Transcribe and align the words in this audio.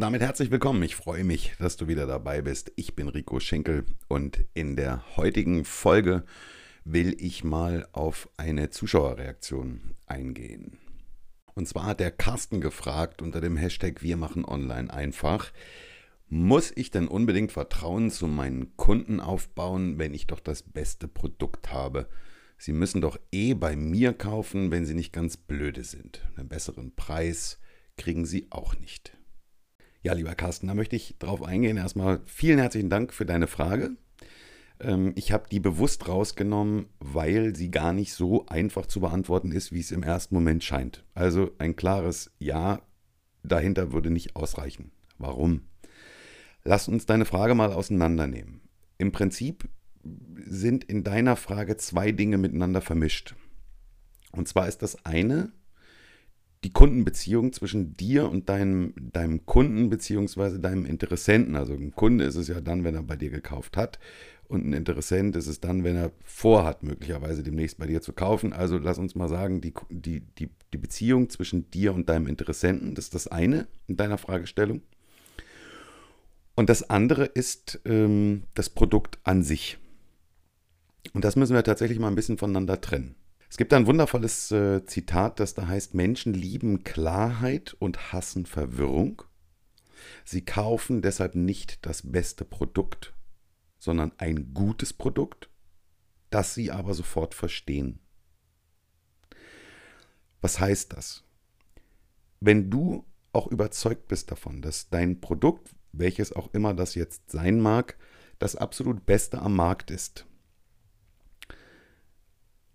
Und 0.00 0.04
damit 0.04 0.22
herzlich 0.22 0.50
willkommen. 0.50 0.82
Ich 0.82 0.96
freue 0.96 1.24
mich, 1.24 1.52
dass 1.58 1.76
du 1.76 1.86
wieder 1.86 2.06
dabei 2.06 2.40
bist. 2.40 2.72
Ich 2.76 2.96
bin 2.96 3.08
Rico 3.08 3.38
Schinkel 3.38 3.84
und 4.08 4.46
in 4.54 4.74
der 4.74 5.04
heutigen 5.18 5.66
Folge 5.66 6.24
will 6.86 7.14
ich 7.18 7.44
mal 7.44 7.86
auf 7.92 8.30
eine 8.38 8.70
Zuschauerreaktion 8.70 9.94
eingehen. 10.06 10.78
Und 11.52 11.68
zwar 11.68 11.84
hat 11.84 12.00
der 12.00 12.12
Carsten 12.12 12.62
gefragt 12.62 13.20
unter 13.20 13.42
dem 13.42 13.58
Hashtag 13.58 14.00
Wir 14.00 14.16
machen 14.16 14.46
online 14.46 14.90
einfach. 14.90 15.52
Muss 16.30 16.72
ich 16.74 16.90
denn 16.90 17.06
unbedingt 17.06 17.52
Vertrauen 17.52 18.10
zu 18.10 18.26
meinen 18.26 18.74
Kunden 18.78 19.20
aufbauen, 19.20 19.98
wenn 19.98 20.14
ich 20.14 20.26
doch 20.26 20.40
das 20.40 20.62
beste 20.62 21.08
Produkt 21.08 21.74
habe? 21.74 22.08
Sie 22.56 22.72
müssen 22.72 23.02
doch 23.02 23.20
eh 23.32 23.52
bei 23.52 23.76
mir 23.76 24.14
kaufen, 24.14 24.70
wenn 24.70 24.86
sie 24.86 24.94
nicht 24.94 25.12
ganz 25.12 25.36
blöde 25.36 25.84
sind. 25.84 26.26
Einen 26.36 26.48
besseren 26.48 26.96
Preis 26.96 27.60
kriegen 27.98 28.24
sie 28.24 28.46
auch 28.48 28.78
nicht. 28.78 29.19
Ja, 30.02 30.14
lieber 30.14 30.34
Carsten, 30.34 30.66
da 30.66 30.74
möchte 30.74 30.96
ich 30.96 31.16
drauf 31.18 31.42
eingehen. 31.42 31.76
Erstmal 31.76 32.20
vielen 32.24 32.58
herzlichen 32.58 32.88
Dank 32.88 33.12
für 33.12 33.26
deine 33.26 33.46
Frage. 33.46 33.90
Ähm, 34.80 35.12
ich 35.14 35.32
habe 35.32 35.48
die 35.50 35.60
bewusst 35.60 36.08
rausgenommen, 36.08 36.86
weil 37.00 37.54
sie 37.54 37.70
gar 37.70 37.92
nicht 37.92 38.14
so 38.14 38.46
einfach 38.46 38.86
zu 38.86 39.00
beantworten 39.00 39.52
ist, 39.52 39.72
wie 39.72 39.80
es 39.80 39.90
im 39.90 40.02
ersten 40.02 40.34
Moment 40.34 40.64
scheint. 40.64 41.04
Also 41.14 41.50
ein 41.58 41.76
klares 41.76 42.32
Ja 42.38 42.80
dahinter 43.42 43.92
würde 43.92 44.10
nicht 44.10 44.36
ausreichen. 44.36 44.90
Warum? 45.18 45.62
Lass 46.64 46.88
uns 46.88 47.04
deine 47.06 47.26
Frage 47.26 47.54
mal 47.54 47.72
auseinandernehmen. 47.72 48.62
Im 48.96 49.12
Prinzip 49.12 49.68
sind 50.44 50.84
in 50.84 51.04
deiner 51.04 51.36
Frage 51.36 51.76
zwei 51.76 52.10
Dinge 52.12 52.38
miteinander 52.38 52.80
vermischt. 52.80 53.34
Und 54.32 54.48
zwar 54.48 54.66
ist 54.66 54.82
das 54.82 55.04
eine 55.04 55.52
die 56.64 56.70
Kundenbeziehung 56.70 57.52
zwischen 57.52 57.96
dir 57.96 58.30
und 58.30 58.48
deinem, 58.48 58.92
deinem 59.12 59.46
Kunden 59.46 59.88
beziehungsweise 59.88 60.60
deinem 60.60 60.84
Interessenten. 60.84 61.56
Also 61.56 61.72
ein 61.72 61.94
Kunde 61.94 62.24
ist 62.24 62.36
es 62.36 62.48
ja 62.48 62.60
dann, 62.60 62.84
wenn 62.84 62.94
er 62.94 63.02
bei 63.02 63.16
dir 63.16 63.30
gekauft 63.30 63.76
hat 63.76 63.98
und 64.50 64.66
ein 64.66 64.72
Interessent 64.72 65.36
ist 65.36 65.46
es 65.46 65.60
dann, 65.60 65.84
wenn 65.84 65.94
er 65.94 66.10
vorhat, 66.24 66.82
möglicherweise 66.82 67.44
demnächst 67.44 67.78
bei 67.78 67.86
dir 67.86 68.02
zu 68.02 68.12
kaufen. 68.12 68.52
Also 68.52 68.78
lass 68.78 68.98
uns 68.98 69.14
mal 69.14 69.28
sagen, 69.28 69.60
die, 69.60 69.72
die, 69.90 70.22
die, 70.38 70.50
die 70.72 70.78
Beziehung 70.78 71.30
zwischen 71.30 71.70
dir 71.70 71.94
und 71.94 72.08
deinem 72.08 72.26
Interessenten, 72.26 72.96
das 72.96 73.04
ist 73.04 73.14
das 73.14 73.28
eine 73.28 73.68
in 73.86 73.96
deiner 73.96 74.18
Fragestellung. 74.18 74.82
Und 76.56 76.68
das 76.68 76.90
andere 76.90 77.26
ist 77.26 77.80
ähm, 77.84 78.42
das 78.54 78.70
Produkt 78.70 79.20
an 79.22 79.44
sich. 79.44 79.78
Und 81.12 81.24
das 81.24 81.36
müssen 81.36 81.54
wir 81.54 81.62
tatsächlich 81.62 82.00
mal 82.00 82.08
ein 82.08 82.16
bisschen 82.16 82.36
voneinander 82.36 82.80
trennen. 82.80 83.14
Es 83.50 83.56
gibt 83.56 83.72
ein 83.74 83.86
wundervolles 83.88 84.52
äh, 84.52 84.86
Zitat, 84.86 85.40
das 85.40 85.54
da 85.54 85.66
heißt, 85.66 85.94
Menschen 85.94 86.34
lieben 86.34 86.84
Klarheit 86.84 87.74
und 87.80 88.12
hassen 88.12 88.46
Verwirrung. 88.46 89.22
Sie 90.24 90.44
kaufen 90.44 91.02
deshalb 91.02 91.34
nicht 91.34 91.84
das 91.84 92.12
beste 92.12 92.44
Produkt, 92.44 93.12
sondern 93.76 94.12
ein 94.18 94.54
gutes 94.54 94.92
Produkt, 94.92 95.50
das 96.30 96.54
sie 96.54 96.70
aber 96.70 96.94
sofort 96.94 97.34
verstehen. 97.34 97.98
Was 100.40 100.60
heißt 100.60 100.92
das? 100.92 101.24
Wenn 102.38 102.70
du 102.70 103.04
auch 103.32 103.48
überzeugt 103.48 104.06
bist 104.06 104.30
davon, 104.30 104.62
dass 104.62 104.90
dein 104.90 105.20
Produkt, 105.20 105.74
welches 105.92 106.32
auch 106.32 106.54
immer 106.54 106.72
das 106.72 106.94
jetzt 106.94 107.32
sein 107.32 107.60
mag, 107.60 107.98
das 108.38 108.54
absolut 108.54 109.04
Beste 109.06 109.40
am 109.42 109.56
Markt 109.56 109.90
ist, 109.90 110.24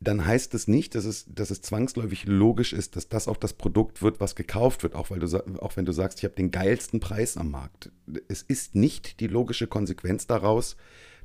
dann 0.08 0.26
heißt 0.26 0.54
es 0.54 0.68
nicht, 0.68 0.96
dass 0.96 1.06
es, 1.06 1.26
dass 1.28 1.52
es 1.52 1.62
zwangsläufig 1.62 2.26
logisch 2.26 2.74
ist, 2.74 2.96
dass 2.96 3.10
das 3.10 3.28
auch 3.28 3.38
das 3.38 3.54
Produkt 3.54 4.02
wird, 4.02 4.20
was 4.20 4.36
gekauft 4.36 4.84
wird, 4.84 4.96
auch, 4.96 5.10
weil 5.10 5.20
du, 5.20 5.28
auch 5.62 5.76
wenn 5.78 5.86
du 5.86 5.92
sagst, 5.92 6.20
ich 6.20 6.26
habe 6.26 6.36
den 6.36 6.52
geilsten 6.52 7.00
Preis 7.00 7.38
am 7.38 7.52
Markt. 7.52 7.92
Es 8.28 8.42
ist 8.42 8.76
nicht 8.76 9.20
die 9.20 9.28
logische 9.28 9.68
Konsequenz 9.68 10.28
daraus, 10.28 10.78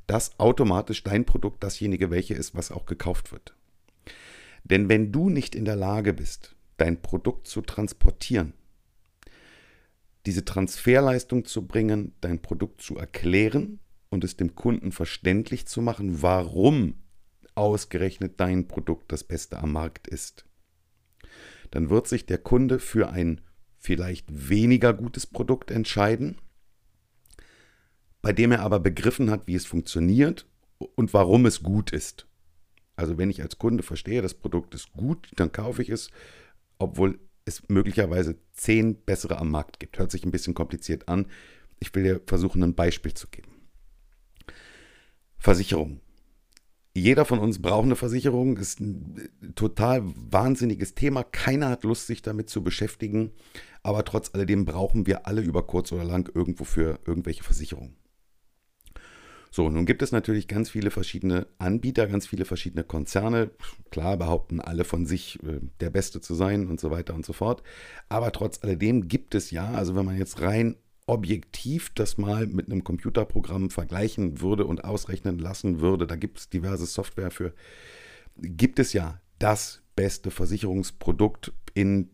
dass 0.07 0.39
automatisch 0.39 1.03
dein 1.03 1.25
Produkt 1.25 1.63
dasjenige 1.63 2.09
welche 2.11 2.33
ist, 2.33 2.55
was 2.55 2.71
auch 2.71 2.85
gekauft 2.85 3.31
wird. 3.31 3.55
Denn 4.63 4.89
wenn 4.89 5.11
du 5.11 5.29
nicht 5.29 5.55
in 5.55 5.65
der 5.65 5.75
Lage 5.75 6.13
bist, 6.13 6.55
dein 6.77 7.01
Produkt 7.01 7.47
zu 7.47 7.61
transportieren, 7.61 8.53
diese 10.25 10.45
Transferleistung 10.45 11.45
zu 11.45 11.65
bringen, 11.65 12.13
dein 12.21 12.41
Produkt 12.41 12.81
zu 12.81 12.97
erklären 12.97 13.79
und 14.09 14.23
es 14.23 14.37
dem 14.37 14.55
Kunden 14.55 14.91
verständlich 14.91 15.65
zu 15.65 15.81
machen, 15.81 16.21
warum 16.21 17.00
ausgerechnet 17.55 18.39
dein 18.39 18.67
Produkt 18.67 19.11
das 19.11 19.23
Beste 19.23 19.59
am 19.59 19.73
Markt 19.73 20.07
ist. 20.07 20.45
Dann 21.71 21.89
wird 21.89 22.07
sich 22.07 22.25
der 22.25 22.37
Kunde 22.37 22.79
für 22.79 23.09
ein 23.09 23.41
vielleicht 23.77 24.49
weniger 24.49 24.93
gutes 24.93 25.25
Produkt 25.25 25.71
entscheiden, 25.71 26.37
bei 28.21 28.33
dem 28.33 28.51
er 28.51 28.61
aber 28.61 28.79
begriffen 28.79 29.31
hat, 29.31 29.47
wie 29.47 29.55
es 29.55 29.65
funktioniert 29.65 30.45
und 30.95 31.13
warum 31.13 31.45
es 31.45 31.63
gut 31.63 31.91
ist. 31.91 32.27
Also 32.95 33.17
wenn 33.17 33.31
ich 33.31 33.41
als 33.41 33.57
Kunde 33.57 33.83
verstehe, 33.83 34.21
das 34.21 34.35
Produkt 34.35 34.75
ist 34.75 34.91
gut, 34.93 35.31
dann 35.35 35.51
kaufe 35.51 35.81
ich 35.81 35.89
es, 35.89 36.11
obwohl 36.77 37.19
es 37.45 37.67
möglicherweise 37.67 38.37
zehn 38.53 38.95
bessere 38.95 39.39
am 39.39 39.49
Markt 39.49 39.79
gibt. 39.79 39.97
Hört 39.97 40.11
sich 40.11 40.23
ein 40.23 40.31
bisschen 40.31 40.53
kompliziert 40.53 41.07
an. 41.07 41.25
Ich 41.79 41.93
will 41.95 42.03
dir 42.03 42.21
versuchen, 42.27 42.61
ein 42.61 42.75
Beispiel 42.75 43.13
zu 43.13 43.27
geben. 43.27 43.51
Versicherung. 45.39 46.01
Jeder 46.93 47.23
von 47.23 47.39
uns 47.39 47.61
braucht 47.61 47.85
eine 47.85 47.95
Versicherung, 47.95 48.57
ist 48.57 48.81
ein 48.81 49.29
total 49.55 50.03
wahnsinniges 50.03 50.93
Thema. 50.93 51.23
Keiner 51.23 51.69
hat 51.69 51.83
Lust, 51.83 52.07
sich 52.07 52.21
damit 52.21 52.49
zu 52.49 52.63
beschäftigen. 52.63 53.31
Aber 53.81 54.03
trotz 54.03 54.31
alledem 54.33 54.65
brauchen 54.65 55.07
wir 55.07 55.25
alle 55.25 55.41
über 55.41 55.63
kurz 55.63 55.91
oder 55.91 56.03
lang 56.03 56.29
irgendwo 56.35 56.65
für 56.65 56.99
irgendwelche 57.05 57.43
Versicherungen. 57.43 57.95
So, 59.53 59.69
nun 59.69 59.85
gibt 59.85 60.01
es 60.01 60.13
natürlich 60.13 60.47
ganz 60.47 60.69
viele 60.69 60.91
verschiedene 60.91 61.45
Anbieter, 61.57 62.07
ganz 62.07 62.25
viele 62.25 62.45
verschiedene 62.45 62.85
Konzerne. 62.85 63.51
Klar 63.89 64.15
behaupten 64.15 64.61
alle 64.61 64.85
von 64.85 65.05
sich, 65.05 65.43
äh, 65.43 65.59
der 65.81 65.89
Beste 65.89 66.21
zu 66.21 66.35
sein 66.35 66.67
und 66.67 66.79
so 66.79 66.89
weiter 66.89 67.13
und 67.13 67.25
so 67.25 67.33
fort. 67.33 67.61
Aber 68.07 68.31
trotz 68.31 68.63
alledem 68.63 69.09
gibt 69.09 69.35
es 69.35 69.51
ja, 69.51 69.71
also 69.71 69.93
wenn 69.95 70.05
man 70.05 70.17
jetzt 70.17 70.41
rein 70.41 70.77
objektiv 71.11 71.91
das 71.93 72.17
mal 72.17 72.47
mit 72.47 72.67
einem 72.67 72.85
Computerprogramm 72.85 73.69
vergleichen 73.69 74.39
würde 74.39 74.65
und 74.65 74.85
ausrechnen 74.85 75.39
lassen 75.39 75.81
würde, 75.81 76.07
da 76.07 76.15
gibt 76.15 76.39
es 76.39 76.49
diverse 76.49 76.85
Software 76.85 77.31
für, 77.31 77.53
gibt 78.37 78.79
es 78.79 78.93
ja 78.93 79.19
das 79.37 79.81
beste 79.97 80.31
Versicherungsprodukt 80.31 81.51
in, 81.73 82.11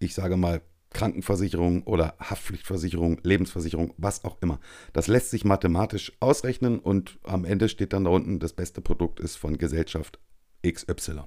ich 0.00 0.14
sage 0.14 0.36
mal, 0.36 0.60
Krankenversicherung 0.90 1.82
oder 1.84 2.14
Haftpflichtversicherung, 2.20 3.20
Lebensversicherung, 3.22 3.94
was 3.96 4.22
auch 4.24 4.36
immer. 4.42 4.60
Das 4.92 5.08
lässt 5.08 5.30
sich 5.30 5.46
mathematisch 5.46 6.12
ausrechnen 6.20 6.78
und 6.78 7.18
am 7.24 7.46
Ende 7.46 7.70
steht 7.70 7.94
dann 7.94 8.04
da 8.04 8.10
unten, 8.10 8.38
das 8.38 8.52
beste 8.52 8.82
Produkt 8.82 9.18
ist 9.18 9.36
von 9.36 9.56
Gesellschaft 9.56 10.20
XY. 10.64 11.22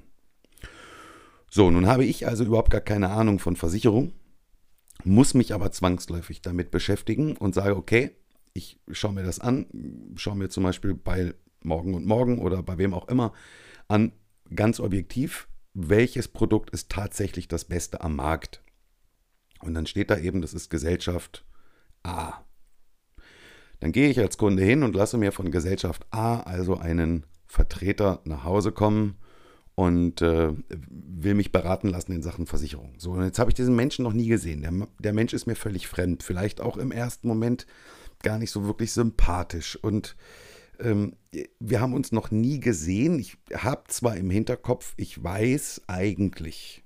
So, 1.50 1.72
nun 1.72 1.88
habe 1.88 2.06
ich 2.06 2.28
also 2.28 2.44
überhaupt 2.46 2.70
gar 2.70 2.82
keine 2.82 3.10
Ahnung 3.10 3.40
von 3.40 3.56
Versicherung 3.56 4.14
muss 5.08 5.34
mich 5.34 5.54
aber 5.54 5.72
zwangsläufig 5.72 6.42
damit 6.42 6.72
beschäftigen 6.72 7.38
und 7.38 7.56
sage, 7.56 7.76
okay, 7.76 8.12
ich 8.54 8.80
schaue 8.92 9.14
mir 9.14 9.24
das 9.24 9.40
an, 9.40 9.68
schaue 10.16 10.36
mir 10.36 10.50
zum 10.50 10.64
Beispiel 10.64 10.94
bei 10.94 11.34
Morgen 11.62 11.94
und 11.94 12.06
Morgen 12.06 12.40
oder 12.40 12.64
bei 12.64 12.78
wem 12.78 12.94
auch 12.94 13.08
immer 13.08 13.34
an, 13.88 14.12
ganz 14.54 14.80
objektiv, 14.80 15.48
welches 15.74 16.28
Produkt 16.28 16.72
ist 16.72 16.90
tatsächlich 16.90 17.48
das 17.48 17.66
Beste 17.66 18.02
am 18.02 18.16
Markt. 18.16 18.62
Und 19.62 19.74
dann 19.74 19.86
steht 19.86 20.10
da 20.10 20.18
eben, 20.18 20.42
das 20.42 20.54
ist 20.54 20.70
Gesellschaft 20.70 21.46
A. 22.04 22.42
Dann 23.80 23.92
gehe 23.92 24.10
ich 24.10 24.20
als 24.20 24.38
Kunde 24.38 24.64
hin 24.64 24.84
und 24.84 24.96
lasse 24.96 25.18
mir 25.18 25.32
von 25.32 25.52
Gesellschaft 25.52 26.06
A 26.12 26.40
also 26.40 26.78
einen 26.78 27.26
Vertreter 27.46 28.22
nach 28.26 28.44
Hause 28.44 28.72
kommen 28.72 29.18
und 29.78 30.24
äh, 30.24 30.54
will 30.70 31.36
mich 31.36 31.52
beraten 31.52 31.90
lassen 31.90 32.12
in 32.12 32.24
Sachen 32.24 32.48
Versicherung. 32.48 32.96
So, 32.98 33.12
und 33.12 33.24
jetzt 33.24 33.38
habe 33.38 33.52
ich 33.52 33.56
diesen 33.56 33.76
Menschen 33.76 34.02
noch 34.02 34.12
nie 34.12 34.26
gesehen. 34.26 34.64
Der, 34.64 34.74
der 34.98 35.14
Mensch 35.14 35.34
ist 35.34 35.46
mir 35.46 35.56
völlig 35.56 35.88
fremd, 35.88 36.24
vielleicht 36.24 36.62
auch 36.62 36.78
im 36.78 36.92
ersten 36.92 37.28
Moment 37.28 37.68
gar 38.24 38.40
nicht 38.40 38.50
so 38.50 38.66
wirklich 38.66 38.92
sympathisch. 38.92 39.78
Und 39.80 40.16
ähm, 40.80 41.16
wir 41.60 41.80
haben 41.80 41.94
uns 41.94 42.12
noch 42.12 42.32
nie 42.32 42.60
gesehen. 42.60 43.20
Ich 43.20 43.38
habe 43.54 43.84
zwar 43.88 44.18
im 44.18 44.32
Hinterkopf, 44.32 44.96
ich 44.98 45.24
weiß 45.24 45.84
eigentlich, 45.86 46.84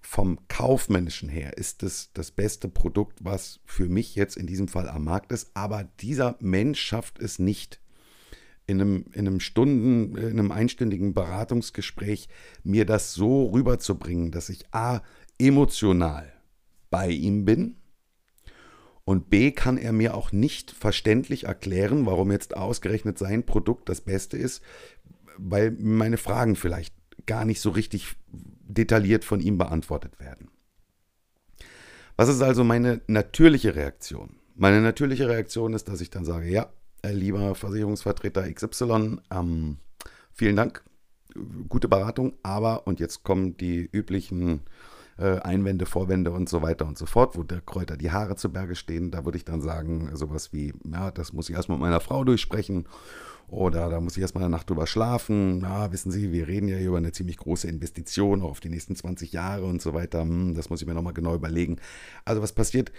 vom 0.00 0.46
kaufmännischen 0.46 1.28
her 1.28 1.58
ist 1.58 1.82
es 1.82 2.12
das 2.12 2.30
beste 2.30 2.68
Produkt, 2.68 3.18
was 3.24 3.58
für 3.64 3.88
mich 3.88 4.14
jetzt 4.14 4.36
in 4.36 4.46
diesem 4.46 4.68
Fall 4.68 4.88
am 4.88 5.02
Markt 5.02 5.32
ist, 5.32 5.50
aber 5.54 5.88
dieser 5.98 6.36
Mensch 6.38 6.80
schafft 6.80 7.18
es 7.18 7.40
nicht 7.40 7.80
in 8.66 8.80
einem, 8.80 9.04
in 9.12 9.26
einem 9.26 9.40
Stunden, 9.40 10.16
in 10.16 10.38
einem 10.38 10.50
einstündigen 10.50 11.14
Beratungsgespräch 11.14 12.28
mir 12.62 12.86
das 12.86 13.14
so 13.14 13.46
rüberzubringen, 13.46 14.30
dass 14.30 14.48
ich 14.48 14.72
A, 14.72 15.02
emotional 15.38 16.32
bei 16.90 17.10
ihm 17.10 17.44
bin 17.44 17.76
und 19.04 19.28
B, 19.28 19.50
kann 19.50 19.76
er 19.76 19.92
mir 19.92 20.14
auch 20.14 20.32
nicht 20.32 20.70
verständlich 20.70 21.44
erklären, 21.44 22.06
warum 22.06 22.30
jetzt 22.30 22.56
ausgerechnet 22.56 23.18
sein 23.18 23.44
Produkt 23.44 23.88
das 23.88 24.00
Beste 24.00 24.36
ist, 24.36 24.62
weil 25.36 25.72
meine 25.72 26.16
Fragen 26.16 26.56
vielleicht 26.56 26.94
gar 27.26 27.44
nicht 27.44 27.60
so 27.60 27.70
richtig 27.70 28.14
detailliert 28.28 29.24
von 29.24 29.40
ihm 29.40 29.58
beantwortet 29.58 30.18
werden. 30.20 30.50
Was 32.16 32.28
ist 32.28 32.42
also 32.42 32.64
meine 32.64 33.00
natürliche 33.08 33.74
Reaktion? 33.74 34.36
Meine 34.54 34.80
natürliche 34.80 35.28
Reaktion 35.28 35.74
ist, 35.74 35.88
dass 35.88 36.00
ich 36.00 36.10
dann 36.10 36.24
sage, 36.24 36.48
ja, 36.48 36.62
äh, 36.62 36.83
lieber 37.12 37.54
Versicherungsvertreter 37.54 38.50
XY, 38.52 39.18
ähm, 39.30 39.78
vielen 40.32 40.56
Dank, 40.56 40.84
gute 41.68 41.88
Beratung, 41.88 42.34
aber, 42.42 42.86
und 42.86 43.00
jetzt 43.00 43.24
kommen 43.24 43.56
die 43.56 43.88
üblichen 43.92 44.60
äh, 45.18 45.38
Einwände, 45.40 45.86
Vorwände 45.86 46.32
und 46.32 46.48
so 46.48 46.62
weiter 46.62 46.86
und 46.86 46.98
so 46.98 47.06
fort, 47.06 47.36
wo 47.36 47.42
der 47.42 47.60
Kräuter 47.60 47.96
die 47.96 48.10
Haare 48.10 48.36
zu 48.36 48.52
Berge 48.52 48.74
stehen, 48.74 49.10
da 49.10 49.24
würde 49.24 49.38
ich 49.38 49.44
dann 49.44 49.60
sagen, 49.60 50.10
sowas 50.14 50.52
wie, 50.52 50.72
ja, 50.84 51.10
das 51.10 51.32
muss 51.32 51.48
ich 51.48 51.56
erstmal 51.56 51.78
mit 51.78 51.86
meiner 51.86 52.00
Frau 52.00 52.24
durchsprechen 52.24 52.86
oder 53.48 53.88
da 53.90 54.00
muss 54.00 54.16
ich 54.16 54.22
erstmal 54.22 54.44
eine 54.44 54.50
Nacht 54.50 54.70
drüber 54.70 54.86
schlafen. 54.86 55.60
Ja, 55.60 55.92
wissen 55.92 56.10
Sie, 56.10 56.32
wir 56.32 56.48
reden 56.48 56.68
ja 56.68 56.76
hier 56.76 56.88
über 56.88 56.98
eine 56.98 57.12
ziemlich 57.12 57.36
große 57.36 57.68
Investition, 57.68 58.42
auch 58.42 58.50
auf 58.50 58.60
die 58.60 58.70
nächsten 58.70 58.96
20 58.96 59.32
Jahre 59.32 59.64
und 59.64 59.82
so 59.82 59.94
weiter. 59.94 60.22
Hm, 60.22 60.54
das 60.54 60.70
muss 60.70 60.80
ich 60.80 60.86
mir 60.86 60.94
nochmal 60.94 61.12
genau 61.12 61.34
überlegen. 61.34 61.76
Also 62.24 62.42
was 62.42 62.52
passiert? 62.52 62.90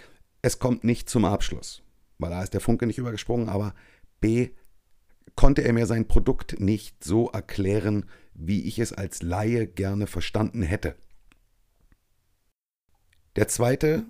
Es 0.42 0.58
kommt 0.58 0.84
nicht 0.84 1.10
zum 1.10 1.24
Abschluss, 1.24 1.82
weil 2.18 2.30
da 2.30 2.42
ist 2.42 2.54
der 2.54 2.60
Funke 2.60 2.86
nicht 2.86 2.98
übergesprungen, 2.98 3.48
aber 3.48 3.74
B, 4.20 4.50
konnte 5.36 5.62
er 5.62 5.72
mir 5.72 5.86
sein 5.86 6.08
Produkt 6.08 6.58
nicht 6.58 7.04
so 7.04 7.28
erklären, 7.30 8.06
wie 8.34 8.64
ich 8.64 8.78
es 8.78 8.92
als 8.92 9.22
Laie 9.22 9.66
gerne 9.66 10.06
verstanden 10.06 10.62
hätte. 10.62 10.96
Der 13.36 13.48
zweite, 13.48 14.04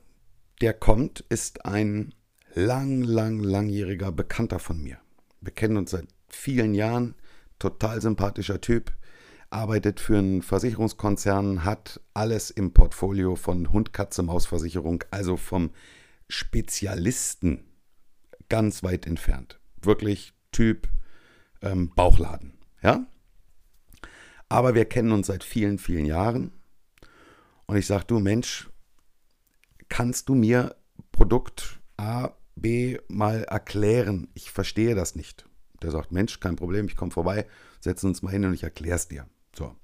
der 0.60 0.72
kommt, 0.72 1.20
ist 1.28 1.66
ein 1.66 2.14
lang, 2.54 3.02
lang, 3.02 3.40
langjähriger 3.40 4.12
Bekannter 4.12 4.58
von 4.58 4.80
mir. 4.80 4.98
Wir 5.40 5.52
kennen 5.52 5.76
uns 5.76 5.90
seit 5.90 6.06
vielen 6.28 6.74
Jahren, 6.74 7.14
total 7.58 8.00
sympathischer 8.00 8.60
Typ, 8.60 8.92
arbeitet 9.50 10.00
für 10.00 10.18
einen 10.18 10.42
Versicherungskonzern, 10.42 11.64
hat 11.64 12.00
alles 12.14 12.50
im 12.50 12.72
Portfolio 12.72 13.36
von 13.36 13.72
Hund, 13.72 13.92
Katze, 13.92 14.22
Mausversicherung, 14.22 15.04
also 15.10 15.36
vom 15.36 15.70
Spezialisten 16.28 17.64
ganz 18.48 18.82
weit 18.82 19.06
entfernt 19.06 19.60
wirklich 19.86 20.34
Typ 20.52 20.88
ähm, 21.62 21.90
Bauchladen. 21.94 22.58
Ja? 22.82 23.06
Aber 24.48 24.74
wir 24.74 24.84
kennen 24.84 25.12
uns 25.12 25.26
seit 25.26 25.44
vielen, 25.44 25.78
vielen 25.78 26.06
Jahren. 26.06 26.52
Und 27.66 27.76
ich 27.76 27.86
sage, 27.86 28.04
du 28.06 28.20
Mensch, 28.20 28.68
kannst 29.88 30.28
du 30.28 30.34
mir 30.34 30.76
Produkt 31.12 31.80
A, 31.96 32.30
B 32.54 32.98
mal 33.08 33.44
erklären? 33.44 34.28
Ich 34.34 34.50
verstehe 34.50 34.94
das 34.94 35.16
nicht. 35.16 35.46
Der 35.82 35.90
sagt, 35.90 36.12
Mensch, 36.12 36.40
kein 36.40 36.56
Problem, 36.56 36.86
ich 36.86 36.96
komme 36.96 37.10
vorbei, 37.10 37.46
setzen 37.80 38.06
uns 38.06 38.22
mal 38.22 38.30
hin 38.30 38.44
und 38.44 38.54
ich 38.54 38.62
erkläre 38.62 38.96
es 38.96 39.08
dir. 39.08 39.26
So. 39.54 39.74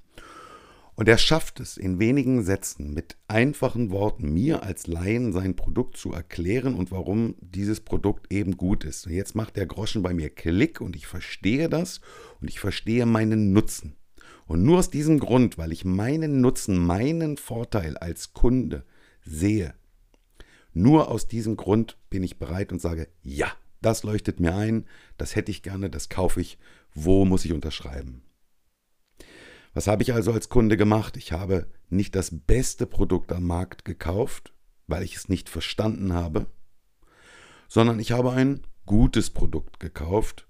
Und 1.02 1.08
er 1.08 1.18
schafft 1.18 1.58
es 1.58 1.78
in 1.78 1.98
wenigen 1.98 2.44
Sätzen 2.44 2.94
mit 2.94 3.16
einfachen 3.26 3.90
Worten 3.90 4.32
mir 4.32 4.62
als 4.62 4.86
Laien 4.86 5.32
sein 5.32 5.56
Produkt 5.56 5.96
zu 5.96 6.12
erklären 6.12 6.76
und 6.76 6.92
warum 6.92 7.34
dieses 7.40 7.80
Produkt 7.80 8.32
eben 8.32 8.56
gut 8.56 8.84
ist. 8.84 9.08
Und 9.08 9.12
jetzt 9.12 9.34
macht 9.34 9.56
der 9.56 9.66
Groschen 9.66 10.04
bei 10.04 10.14
mir 10.14 10.30
Klick 10.30 10.80
und 10.80 10.94
ich 10.94 11.08
verstehe 11.08 11.68
das 11.68 12.00
und 12.40 12.48
ich 12.48 12.60
verstehe 12.60 13.04
meinen 13.04 13.52
Nutzen. 13.52 13.96
Und 14.46 14.62
nur 14.62 14.78
aus 14.78 14.90
diesem 14.90 15.18
Grund, 15.18 15.58
weil 15.58 15.72
ich 15.72 15.84
meinen 15.84 16.40
Nutzen, 16.40 16.78
meinen 16.78 17.36
Vorteil 17.36 17.96
als 17.96 18.32
Kunde 18.32 18.84
sehe, 19.24 19.74
nur 20.72 21.10
aus 21.10 21.26
diesem 21.26 21.56
Grund 21.56 21.98
bin 22.10 22.22
ich 22.22 22.38
bereit 22.38 22.70
und 22.70 22.80
sage, 22.80 23.08
ja, 23.24 23.50
das 23.80 24.04
leuchtet 24.04 24.38
mir 24.38 24.54
ein, 24.54 24.86
das 25.18 25.34
hätte 25.34 25.50
ich 25.50 25.64
gerne, 25.64 25.90
das 25.90 26.08
kaufe 26.08 26.40
ich, 26.40 26.60
wo 26.94 27.24
muss 27.24 27.44
ich 27.44 27.52
unterschreiben? 27.52 28.22
Was 29.74 29.86
habe 29.86 30.02
ich 30.02 30.12
also 30.12 30.32
als 30.32 30.48
Kunde 30.48 30.76
gemacht? 30.76 31.16
Ich 31.16 31.32
habe 31.32 31.66
nicht 31.88 32.14
das 32.14 32.30
beste 32.46 32.86
Produkt 32.86 33.32
am 33.32 33.44
Markt 33.44 33.84
gekauft, 33.84 34.52
weil 34.86 35.02
ich 35.02 35.16
es 35.16 35.28
nicht 35.28 35.48
verstanden 35.48 36.12
habe, 36.12 36.46
sondern 37.68 37.98
ich 37.98 38.12
habe 38.12 38.32
ein 38.32 38.66
gutes 38.84 39.30
Produkt 39.30 39.80
gekauft, 39.80 40.46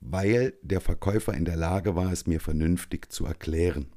weil 0.00 0.54
der 0.62 0.80
Verkäufer 0.80 1.34
in 1.34 1.44
der 1.44 1.56
Lage 1.56 1.96
war, 1.96 2.12
es 2.12 2.26
mir 2.26 2.40
vernünftig 2.40 3.12
zu 3.12 3.24
erklären. 3.24 3.92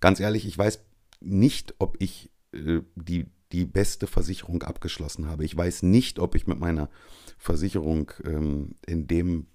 Ganz 0.00 0.20
ehrlich, 0.20 0.46
ich 0.46 0.56
weiß 0.56 0.82
nicht, 1.20 1.74
ob 1.78 1.96
ich 2.00 2.30
äh, 2.52 2.80
die, 2.94 3.26
die 3.52 3.66
beste 3.66 4.06
Versicherung 4.06 4.62
abgeschlossen 4.62 5.28
habe. 5.28 5.44
Ich 5.44 5.56
weiß 5.56 5.82
nicht, 5.82 6.18
ob 6.18 6.34
ich 6.34 6.46
mit 6.46 6.58
meiner 6.58 6.88
Versicherung 7.36 8.12
ähm, 8.24 8.76
in 8.86 9.06
dem 9.06 9.46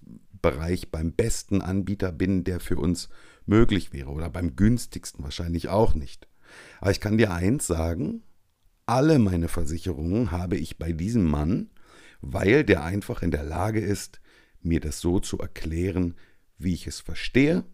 Bereich 0.46 0.92
beim 0.92 1.10
besten 1.10 1.60
Anbieter 1.60 2.12
bin, 2.12 2.44
der 2.44 2.60
für 2.60 2.76
uns 2.76 3.08
möglich 3.46 3.92
wäre 3.92 4.10
oder 4.10 4.30
beim 4.30 4.54
günstigsten 4.54 5.24
wahrscheinlich 5.24 5.68
auch 5.68 5.94
nicht. 5.96 6.28
Aber 6.80 6.92
ich 6.92 7.00
kann 7.00 7.18
dir 7.18 7.32
eins 7.32 7.66
sagen, 7.66 8.22
alle 8.86 9.18
meine 9.18 9.48
Versicherungen 9.48 10.30
habe 10.30 10.56
ich 10.56 10.78
bei 10.78 10.92
diesem 10.92 11.24
Mann, 11.24 11.70
weil 12.20 12.62
der 12.62 12.84
einfach 12.84 13.22
in 13.22 13.32
der 13.32 13.42
Lage 13.42 13.80
ist, 13.80 14.20
mir 14.60 14.78
das 14.78 15.00
so 15.00 15.18
zu 15.18 15.36
erklären, 15.40 16.14
wie 16.58 16.74
ich 16.74 16.86
es 16.86 17.00
verstehe, 17.00 17.64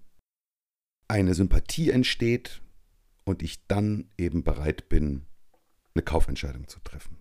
eine 1.08 1.34
Sympathie 1.34 1.90
entsteht 1.90 2.62
und 3.24 3.42
ich 3.42 3.66
dann 3.66 4.08
eben 4.16 4.44
bereit 4.44 4.88
bin, 4.88 5.26
eine 5.94 6.02
Kaufentscheidung 6.02 6.68
zu 6.68 6.80
treffen. 6.80 7.18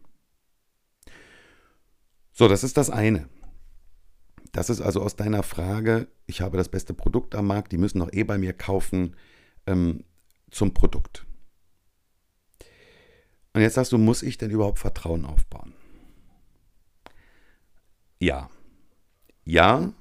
So, 2.31 2.47
das 2.47 2.63
ist 2.63 2.77
das 2.77 2.89
eine. 2.89 3.27
Das 4.51 4.69
ist 4.69 4.81
also 4.81 5.01
aus 5.01 5.15
deiner 5.15 5.43
Frage, 5.43 6.07
ich 6.25 6.41
habe 6.41 6.57
das 6.57 6.69
beste 6.69 6.93
Produkt 6.93 7.35
am 7.35 7.47
Markt, 7.47 7.71
die 7.71 7.77
müssen 7.77 7.99
doch 7.99 8.11
eh 8.11 8.23
bei 8.23 8.37
mir 8.37 8.53
kaufen, 8.53 9.15
ähm, 9.65 10.03
zum 10.49 10.73
Produkt. 10.73 11.25
Und 13.53 13.61
jetzt 13.61 13.75
sagst 13.75 13.91
du, 13.91 13.97
muss 13.97 14.23
ich 14.23 14.37
denn 14.37 14.51
überhaupt 14.51 14.79
Vertrauen 14.79 15.25
aufbauen? 15.25 15.73
Ja. 18.19 18.49
Ja 19.45 19.93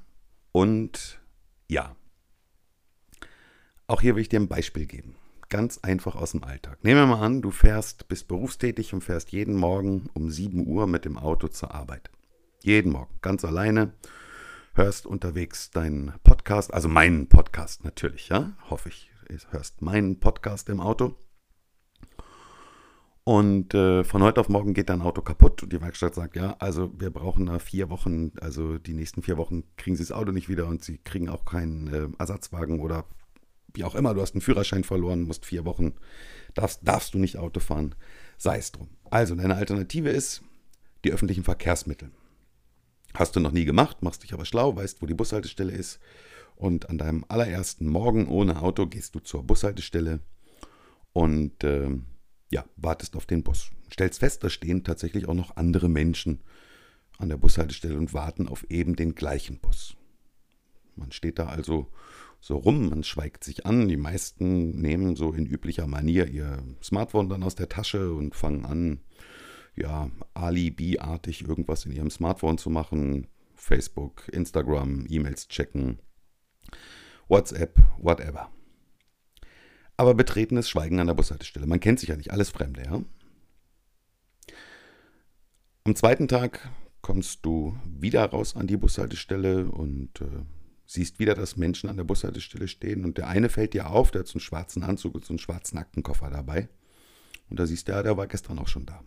und 0.52 1.20
ja. 1.68 1.96
Auch 3.86 4.00
hier 4.00 4.14
will 4.14 4.22
ich 4.22 4.28
dir 4.28 4.40
ein 4.40 4.48
Beispiel 4.48 4.86
geben. 4.86 5.16
Ganz 5.48 5.78
einfach 5.78 6.14
aus 6.14 6.32
dem 6.32 6.44
Alltag. 6.44 6.84
Nehmen 6.84 7.00
wir 7.00 7.06
mal 7.06 7.24
an, 7.24 7.42
du 7.42 7.50
fährst, 7.50 8.06
bist 8.06 8.28
berufstätig 8.28 8.94
und 8.94 9.02
fährst 9.02 9.32
jeden 9.32 9.56
Morgen 9.56 10.08
um 10.14 10.30
7 10.30 10.66
Uhr 10.66 10.86
mit 10.86 11.04
dem 11.04 11.18
Auto 11.18 11.48
zur 11.48 11.74
Arbeit. 11.74 12.10
Jeden 12.62 12.92
Morgen, 12.92 13.12
ganz 13.20 13.44
alleine 13.44 13.92
hörst 14.74 15.06
unterwegs 15.06 15.70
deinen 15.70 16.14
Podcast, 16.22 16.72
also 16.72 16.88
meinen 16.88 17.28
Podcast 17.28 17.84
natürlich, 17.84 18.28
ja, 18.28 18.56
hoffe 18.68 18.88
ich, 18.88 19.10
hörst 19.50 19.82
meinen 19.82 20.20
Podcast 20.20 20.68
im 20.68 20.80
Auto. 20.80 21.16
Und 23.22 23.74
äh, 23.74 24.02
von 24.02 24.22
heute 24.22 24.40
auf 24.40 24.48
morgen 24.48 24.74
geht 24.74 24.88
dein 24.88 25.02
Auto 25.02 25.20
kaputt 25.22 25.62
und 25.62 25.72
die 25.72 25.80
Werkstatt 25.80 26.14
sagt, 26.14 26.36
ja, 26.36 26.56
also 26.58 26.90
wir 26.98 27.10
brauchen 27.10 27.46
da 27.46 27.58
vier 27.58 27.90
Wochen, 27.90 28.32
also 28.40 28.78
die 28.78 28.94
nächsten 28.94 29.22
vier 29.22 29.36
Wochen 29.36 29.64
kriegen 29.76 29.94
sie 29.94 30.02
das 30.02 30.12
Auto 30.12 30.32
nicht 30.32 30.48
wieder 30.48 30.66
und 30.66 30.82
sie 30.82 30.98
kriegen 30.98 31.28
auch 31.28 31.44
keinen 31.44 31.86
äh, 31.92 32.08
Ersatzwagen 32.18 32.80
oder 32.80 33.04
wie 33.74 33.84
auch 33.84 33.94
immer, 33.94 34.14
du 34.14 34.20
hast 34.20 34.34
einen 34.34 34.40
Führerschein 34.40 34.84
verloren, 34.84 35.22
musst 35.22 35.46
vier 35.46 35.64
Wochen, 35.64 35.94
darfst, 36.54 36.80
darfst 36.82 37.14
du 37.14 37.18
nicht 37.18 37.36
Auto 37.36 37.60
fahren, 37.60 37.94
sei 38.36 38.58
es 38.58 38.72
drum. 38.72 38.88
Also 39.10 39.34
deine 39.34 39.54
Alternative 39.54 40.08
ist 40.08 40.42
die 41.04 41.12
öffentlichen 41.12 41.44
Verkehrsmittel. 41.44 42.10
Hast 43.14 43.36
du 43.36 43.40
noch 43.40 43.52
nie 43.52 43.64
gemacht, 43.64 44.02
machst 44.02 44.22
dich 44.22 44.32
aber 44.32 44.44
schlau, 44.44 44.76
weißt, 44.76 45.02
wo 45.02 45.06
die 45.06 45.14
Bushaltestelle 45.14 45.72
ist 45.72 46.00
Und 46.56 46.88
an 46.90 46.98
deinem 46.98 47.24
allerersten 47.28 47.86
Morgen 47.86 48.28
ohne 48.28 48.62
Auto 48.62 48.86
gehst 48.86 49.14
du 49.14 49.20
zur 49.20 49.42
Bushaltestelle 49.42 50.20
und 51.12 51.64
äh, 51.64 51.90
ja, 52.50 52.64
wartest 52.76 53.16
auf 53.16 53.26
den 53.26 53.42
Bus. 53.42 53.70
Stellst 53.92 54.20
fest, 54.20 54.44
da 54.44 54.50
stehen 54.50 54.84
tatsächlich 54.84 55.28
auch 55.28 55.34
noch 55.34 55.56
andere 55.56 55.88
Menschen 55.88 56.40
an 57.18 57.28
der 57.28 57.36
Bushaltestelle 57.36 57.96
und 57.96 58.14
warten 58.14 58.48
auf 58.48 58.64
eben 58.70 58.96
den 58.96 59.14
gleichen 59.14 59.58
Bus. 59.58 59.96
Man 60.96 61.12
steht 61.12 61.38
da 61.38 61.46
also 61.46 61.88
so 62.40 62.56
rum, 62.56 62.88
man 62.88 63.04
schweigt 63.04 63.44
sich 63.44 63.66
an. 63.66 63.88
Die 63.88 63.96
meisten 63.96 64.80
nehmen 64.80 65.16
so 65.16 65.32
in 65.32 65.46
üblicher 65.46 65.86
Manier 65.86 66.28
ihr 66.28 66.62
Smartphone 66.82 67.28
dann 67.28 67.42
aus 67.42 67.54
der 67.54 67.68
Tasche 67.68 68.12
und 68.12 68.34
fangen 68.34 68.64
an, 68.64 69.00
ja, 69.76 70.10
Alibi-artig 70.34 71.42
irgendwas 71.42 71.84
in 71.86 71.92
ihrem 71.92 72.10
Smartphone 72.10 72.58
zu 72.58 72.70
machen. 72.70 73.26
Facebook, 73.54 74.28
Instagram, 74.32 75.06
E-Mails 75.08 75.48
checken, 75.48 75.98
WhatsApp, 77.28 77.78
whatever. 77.98 78.50
Aber 79.96 80.14
betretenes 80.14 80.68
Schweigen 80.68 80.98
an 80.98 81.08
der 81.08 81.14
Bushaltestelle. 81.14 81.66
Man 81.66 81.80
kennt 81.80 82.00
sich 82.00 82.08
ja 82.08 82.16
nicht, 82.16 82.32
alles 82.32 82.48
Fremde, 82.48 82.82
ja? 82.84 83.02
Am 85.84 85.94
zweiten 85.94 86.26
Tag 86.26 86.70
kommst 87.02 87.44
du 87.44 87.76
wieder 87.84 88.24
raus 88.24 88.56
an 88.56 88.66
die 88.66 88.76
Bushaltestelle 88.76 89.70
und 89.70 90.20
äh, 90.20 90.44
siehst 90.86 91.18
wieder, 91.18 91.34
dass 91.34 91.56
Menschen 91.56 91.88
an 91.88 91.96
der 91.96 92.04
Bushaltestelle 92.04 92.68
stehen. 92.68 93.04
Und 93.04 93.18
der 93.18 93.28
eine 93.28 93.48
fällt 93.48 93.74
dir 93.74 93.90
auf, 93.90 94.10
der 94.10 94.20
hat 94.20 94.28
so 94.28 94.34
einen 94.34 94.40
schwarzen 94.40 94.82
Anzug 94.82 95.14
und 95.14 95.24
so 95.24 95.32
einen 95.32 95.38
schwarzen 95.38 95.78
Aktenkoffer 95.78 96.30
dabei. 96.30 96.68
Und 97.48 97.58
da 97.58 97.66
siehst 97.66 97.88
du, 97.88 97.92
ja, 97.92 98.02
der 98.02 98.16
war 98.16 98.26
gestern 98.26 98.58
auch 98.58 98.68
schon 98.68 98.86
da. 98.86 99.02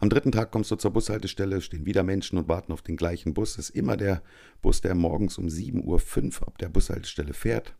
Am 0.00 0.10
dritten 0.10 0.30
Tag 0.30 0.52
kommst 0.52 0.70
du 0.70 0.76
zur 0.76 0.92
Bushaltestelle, 0.92 1.60
stehen 1.60 1.84
wieder 1.84 2.04
Menschen 2.04 2.38
und 2.38 2.48
warten 2.48 2.72
auf 2.72 2.82
den 2.82 2.96
gleichen 2.96 3.34
Bus. 3.34 3.56
Das 3.56 3.70
ist 3.70 3.76
immer 3.76 3.96
der 3.96 4.22
Bus, 4.62 4.80
der 4.80 4.94
morgens 4.94 5.38
um 5.38 5.46
7.05 5.46 6.40
Uhr 6.40 6.48
ab 6.48 6.58
der 6.58 6.68
Bushaltestelle 6.68 7.34
fährt. 7.34 7.74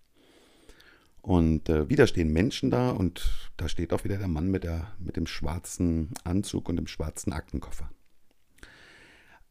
Und 1.23 1.69
äh, 1.69 1.89
wieder 1.89 2.07
stehen 2.07 2.33
Menschen 2.33 2.71
da 2.71 2.91
und 2.91 3.51
da 3.57 3.69
steht 3.69 3.93
auch 3.93 4.05
wieder 4.05 4.17
der 4.17 4.29
Mann 4.29 4.51
mit, 4.51 4.65
der, 4.65 4.93
mit 4.99 5.17
dem 5.17 5.27
schwarzen 5.27 6.11
Anzug 6.25 6.69
und 6.69 6.77
dem 6.77 6.87
schwarzen 6.87 7.33
Aktenkoffer. 7.33 7.91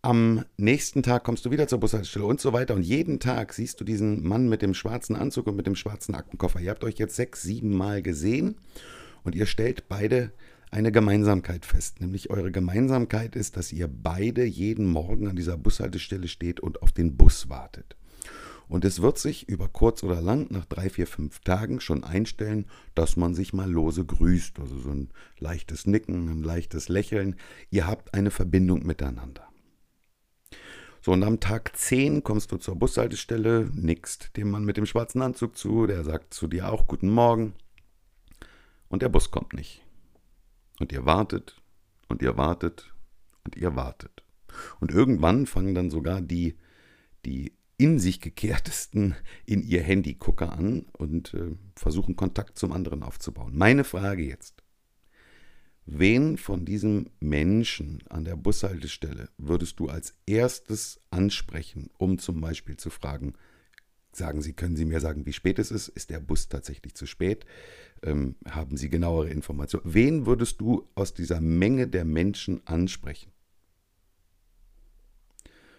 Am 0.02 0.46
nächsten 0.58 1.04
Tag 1.04 1.24
kommst 1.24 1.46
du 1.46 1.52
wieder 1.52 1.68
zur 1.68 1.80
Bushaltestelle 1.80 2.26
und 2.26 2.40
so 2.40 2.54
weiter. 2.54 2.74
Und 2.74 2.84
jeden 2.84 3.20
Tag 3.20 3.54
siehst 3.54 3.80
du 3.80 3.84
diesen 3.84 4.28
Mann 4.28 4.50
mit 4.50 4.62
dem 4.62 4.74
schwarzen 4.74 5.16
Anzug 5.16 5.48
und 5.48 5.56
mit 5.56 5.68
dem 5.68 5.76
schwarzen 5.76 6.16
Aktenkoffer. 6.16 6.60
Ihr 6.60 6.72
habt 6.72 6.84
euch 6.84 6.96
jetzt 6.96 7.16
sechs, 7.16 7.42
sieben 7.42 7.76
Mal 7.76 8.02
gesehen 8.02 8.58
und 9.24 9.36
ihr 9.36 9.46
stellt 9.46 9.88
beide 9.90 10.32
eine 10.72 10.92
Gemeinsamkeit 10.92 11.66
fest. 11.66 12.02
Nämlich 12.02 12.30
eure 12.30 12.52
Gemeinsamkeit 12.52 13.36
ist, 13.36 13.58
dass 13.58 13.72
ihr 13.72 13.88
beide 13.88 14.46
jeden 14.46 14.86
Morgen 14.88 15.28
an 15.28 15.36
dieser 15.36 15.58
Bushaltestelle 15.58 16.28
steht 16.28 16.60
und 16.60 16.82
auf 16.82 16.92
den 16.92 17.18
Bus 17.18 17.50
wartet. 17.50 17.96
Und 18.70 18.84
es 18.84 19.02
wird 19.02 19.18
sich 19.18 19.48
über 19.48 19.70
kurz 19.70 20.04
oder 20.04 20.22
lang 20.22 20.48
nach 20.50 20.66
drei, 20.66 20.90
vier, 20.90 21.08
fünf 21.08 21.40
Tagen 21.40 21.80
schon 21.80 22.04
einstellen, 22.04 22.66
dass 22.96 23.16
man 23.16 23.34
sich 23.34 23.54
mal 23.54 23.72
lose 23.72 24.04
grüßt. 24.04 24.60
Also 24.60 24.78
so 24.80 24.90
ein 24.90 25.10
leichtes 25.40 25.88
Nicken, 25.88 26.28
ein 26.28 26.44
leichtes 26.44 26.90
Lächeln. 26.90 27.38
Ihr 27.70 27.88
habt 27.88 28.14
eine 28.14 28.30
Verbindung 28.32 28.86
miteinander. 28.86 29.48
So, 31.02 31.14
und 31.14 31.24
am 31.24 31.40
Tag 31.40 31.78
10 31.78 32.24
kommst 32.24 32.52
du 32.52 32.58
zur 32.58 32.76
Bushaltestelle, 32.76 33.72
nickst 33.74 34.36
dem 34.36 34.52
Mann 34.52 34.66
mit 34.66 34.76
dem 34.76 34.86
schwarzen 34.86 35.22
Anzug 35.22 35.56
zu, 35.56 35.88
der 35.88 36.04
sagt 36.04 36.34
zu 36.34 36.48
dir 36.48 36.70
auch 36.70 36.88
Guten 36.88 37.10
Morgen. 37.10 37.54
Und 38.90 39.02
der 39.02 39.10
Bus 39.10 39.32
kommt 39.32 39.54
nicht. 39.54 39.87
Und 40.80 40.92
ihr 40.92 41.06
wartet 41.06 41.62
und 42.08 42.22
ihr 42.22 42.38
wartet 42.38 42.94
und 43.44 43.56
ihr 43.56 43.76
wartet. 43.76 44.24
Und 44.80 44.92
irgendwann 44.92 45.46
fangen 45.46 45.76
dann 45.76 45.90
sogar 45.90 46.22
die, 46.22 46.58
die 47.26 47.54
in 47.78 48.00
sich 48.00 48.22
gekehrtesten 48.22 49.16
in 49.46 49.62
ihr 49.62 49.84
Handygucker 49.84 50.52
an 50.52 50.88
und 50.94 51.34
äh, 51.34 51.56
versuchen 51.76 52.16
Kontakt 52.16 52.58
zum 52.58 52.72
anderen 52.72 53.04
aufzubauen. 53.04 53.56
Meine 53.56 53.84
Frage 53.84 54.24
jetzt. 54.24 54.64
Wen 55.90 56.38
von 56.38 56.66
diesen 56.66 57.12
Menschen 57.22 58.04
an 58.10 58.26
der 58.26 58.36
Bushaltestelle 58.36 59.30
würdest 59.38 59.80
du 59.80 59.88
als 59.88 60.16
erstes 60.26 61.00
ansprechen, 61.12 61.90
um 61.98 62.20
zum 62.20 62.42
Beispiel 62.42 62.76
zu 62.76 62.90
fragen, 62.90 63.36
sagen 64.18 64.42
Sie, 64.42 64.54
können 64.54 64.76
Sie 64.76 64.86
mir 64.86 65.00
sagen, 65.00 65.26
wie 65.26 65.34
spät 65.34 65.60
es 65.60 65.72
ist? 65.72 65.88
Ist 65.90 66.10
der 66.10 66.20
Bus 66.20 66.50
tatsächlich 66.50 66.96
zu 66.96 67.06
spät? 67.06 67.46
Ähm, 68.04 68.36
haben 68.50 68.78
Sie 68.78 68.90
genauere 68.90 69.30
Informationen? 69.30 69.94
Wen 69.94 70.26
würdest 70.26 70.60
du 70.62 70.88
aus 70.96 71.14
dieser 71.14 71.42
Menge 71.42 71.88
der 71.88 72.06
Menschen 72.06 72.66
ansprechen? 72.66 73.32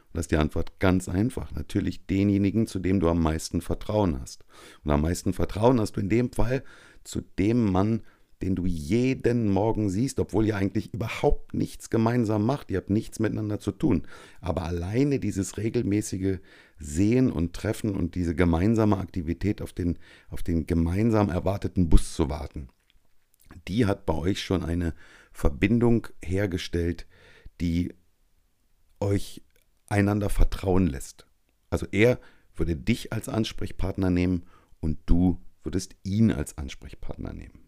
Und 0.08 0.16
das 0.16 0.24
ist 0.24 0.30
die 0.30 0.36
Antwort 0.36 0.80
ganz 0.80 1.08
einfach. 1.08 1.52
Natürlich 1.52 2.06
denjenigen, 2.06 2.66
zu 2.66 2.78
dem 2.78 2.98
du 2.98 3.08
am 3.08 3.22
meisten 3.22 3.60
Vertrauen 3.60 4.20
hast. 4.20 4.44
Und 4.84 4.90
am 4.90 5.02
meisten 5.02 5.34
Vertrauen 5.34 5.80
hast 5.80 5.96
du 5.96 6.00
in 6.00 6.08
dem 6.08 6.32
Fall 6.32 6.64
zu 7.04 7.20
dem 7.20 7.70
Mann, 7.70 8.02
den 8.42 8.54
du 8.54 8.66
jeden 8.66 9.48
Morgen 9.48 9.90
siehst, 9.90 10.20
obwohl 10.20 10.46
ihr 10.46 10.56
eigentlich 10.56 10.94
überhaupt 10.94 11.54
nichts 11.54 11.90
gemeinsam 11.90 12.46
macht. 12.46 12.70
Ihr 12.70 12.78
habt 12.78 12.90
nichts 12.90 13.18
miteinander 13.18 13.58
zu 13.58 13.72
tun. 13.72 14.06
Aber 14.40 14.62
alleine 14.62 15.18
dieses 15.18 15.56
regelmäßige 15.56 16.38
Sehen 16.78 17.32
und 17.32 17.54
Treffen 17.54 17.96
und 17.96 18.14
diese 18.14 18.34
gemeinsame 18.36 18.98
Aktivität 18.98 19.60
auf 19.60 19.72
den, 19.72 19.98
auf 20.28 20.42
den 20.42 20.66
gemeinsam 20.66 21.28
erwarteten 21.28 21.88
Bus 21.88 22.14
zu 22.14 22.30
warten, 22.30 22.68
die 23.66 23.86
hat 23.86 24.06
bei 24.06 24.14
euch 24.14 24.42
schon 24.42 24.62
eine 24.62 24.94
Verbindung 25.32 26.06
hergestellt, 26.22 27.06
die 27.60 27.94
euch 29.00 29.42
einander 29.88 30.30
vertrauen 30.30 30.86
lässt. 30.86 31.26
Also 31.70 31.86
er 31.90 32.20
würde 32.54 32.76
dich 32.76 33.12
als 33.12 33.28
Ansprechpartner 33.28 34.10
nehmen 34.10 34.44
und 34.80 34.98
du 35.06 35.40
würdest 35.62 35.96
ihn 36.02 36.30
als 36.32 36.56
Ansprechpartner 36.56 37.32
nehmen. 37.32 37.67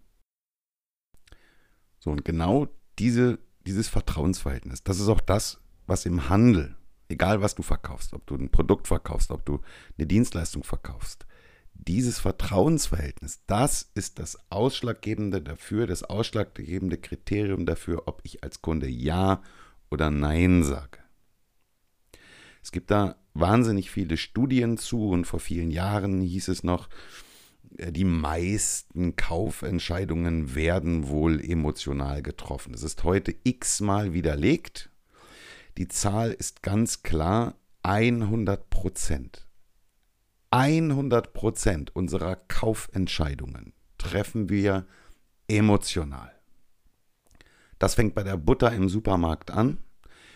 So, 2.00 2.10
und 2.10 2.24
genau 2.24 2.66
diese, 2.98 3.38
dieses 3.66 3.88
Vertrauensverhältnis, 3.88 4.82
das 4.82 4.98
ist 4.98 5.08
auch 5.08 5.20
das, 5.20 5.60
was 5.86 6.06
im 6.06 6.28
Handel, 6.28 6.76
egal 7.08 7.42
was 7.42 7.54
du 7.54 7.62
verkaufst, 7.62 8.14
ob 8.14 8.26
du 8.26 8.34
ein 8.34 8.50
Produkt 8.50 8.88
verkaufst, 8.88 9.30
ob 9.30 9.44
du 9.44 9.60
eine 9.98 10.06
Dienstleistung 10.06 10.64
verkaufst, 10.64 11.26
dieses 11.74 12.18
Vertrauensverhältnis, 12.18 13.42
das 13.46 13.90
ist 13.94 14.18
das 14.18 14.38
Ausschlaggebende 14.50 15.40
dafür, 15.40 15.86
das 15.86 16.02
ausschlaggebende 16.02 16.98
Kriterium 16.98 17.66
dafür, 17.66 18.02
ob 18.06 18.20
ich 18.24 18.42
als 18.42 18.62
Kunde 18.62 18.88
Ja 18.88 19.42
oder 19.90 20.10
Nein 20.10 20.62
sage. 20.62 20.98
Es 22.62 22.72
gibt 22.72 22.90
da 22.90 23.16
wahnsinnig 23.34 23.90
viele 23.90 24.16
Studien 24.16 24.76
zu 24.76 25.08
und 25.10 25.26
vor 25.26 25.40
vielen 25.40 25.70
Jahren 25.70 26.20
hieß 26.20 26.48
es 26.48 26.62
noch, 26.62 26.88
die 27.70 28.04
meisten 28.04 29.16
Kaufentscheidungen 29.16 30.54
werden 30.54 31.08
wohl 31.08 31.40
emotional 31.40 32.22
getroffen. 32.22 32.72
Das 32.72 32.82
ist 32.82 33.04
heute 33.04 33.34
x-mal 33.44 34.12
widerlegt. 34.12 34.90
Die 35.78 35.88
Zahl 35.88 36.32
ist 36.32 36.62
ganz 36.62 37.02
klar 37.02 37.54
100 37.82 38.70
Prozent. 38.70 39.46
100 40.50 41.32
Prozent 41.32 41.94
unserer 41.94 42.36
Kaufentscheidungen 42.36 43.72
treffen 43.98 44.48
wir 44.48 44.86
emotional. 45.46 46.32
Das 47.78 47.94
fängt 47.94 48.14
bei 48.14 48.24
der 48.24 48.36
Butter 48.36 48.72
im 48.72 48.88
Supermarkt 48.88 49.50
an 49.50 49.78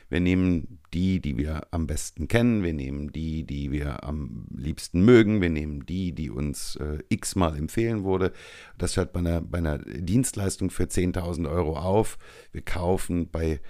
wir 0.08 0.20
nehmen 0.20 0.80
die, 0.94 1.20
die 1.20 1.36
wir 1.36 1.66
am 1.72 1.86
besten 1.86 2.28
kennen. 2.28 2.62
Wir 2.62 2.72
nehmen 2.72 3.10
die, 3.10 3.44
die 3.44 3.72
wir 3.72 4.04
am 4.04 4.46
liebsten 4.56 5.04
mögen. 5.04 5.42
Wir 5.42 5.50
nehmen 5.50 5.84
die, 5.84 6.12
die 6.12 6.30
uns 6.30 6.76
äh, 6.76 6.98
x-mal 7.08 7.56
empfehlen 7.56 8.04
wurde. 8.04 8.32
Das 8.78 8.96
hört 8.96 9.12
bei 9.12 9.20
einer, 9.20 9.40
bei 9.40 9.58
einer 9.58 9.78
Dienstleistung 9.78 10.70
für 10.70 10.84
10.000 10.84 11.50
Euro 11.50 11.76
auf. 11.76 12.16
Wir 12.52 12.62
kaufen 12.62 13.28
bei 13.28 13.60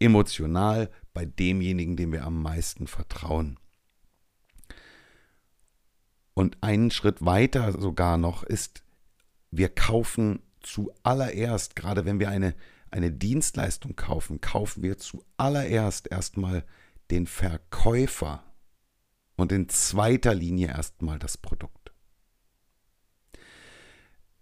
emotional 0.00 0.90
bei 1.14 1.24
demjenigen, 1.24 1.96
dem 1.96 2.12
wir 2.12 2.24
am 2.24 2.42
meisten 2.42 2.86
vertrauen. 2.86 3.58
Und 6.34 6.56
einen 6.62 6.90
Schritt 6.90 7.24
weiter 7.24 7.78
sogar 7.78 8.16
noch 8.16 8.42
ist, 8.42 8.82
wir 9.50 9.68
kaufen 9.68 10.40
zuallererst, 10.60 11.76
gerade 11.76 12.04
wenn 12.04 12.18
wir 12.18 12.30
eine 12.30 12.54
eine 12.92 13.10
Dienstleistung 13.10 13.96
kaufen, 13.96 14.40
kaufen 14.40 14.82
wir 14.82 14.98
zuallererst 14.98 16.10
erstmal 16.10 16.64
den 17.10 17.26
Verkäufer 17.26 18.44
und 19.36 19.52
in 19.52 19.68
zweiter 19.68 20.34
Linie 20.34 20.68
erstmal 20.68 21.18
das 21.18 21.36
Produkt. 21.36 21.92